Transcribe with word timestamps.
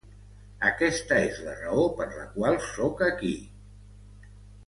Aquesta 0.69 1.17
es 1.25 1.41
la 1.49 1.53
raó 1.59 1.83
per 2.01 2.07
la 2.15 2.25
qual 2.37 2.59
soc 2.71 3.05
aquí. 3.09 3.35